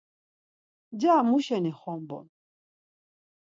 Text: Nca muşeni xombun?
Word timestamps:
Nca 0.93 1.15
muşeni 1.27 1.71
xombun? 1.79 2.25